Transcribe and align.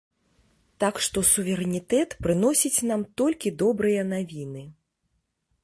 Так 0.83 0.95
што 1.07 1.17
суверэнітэт 1.31 2.15
прыносіць 2.27 2.83
нам 2.93 3.01
толькі 3.23 3.55
добрыя 3.63 4.01
навіны. 4.15 4.65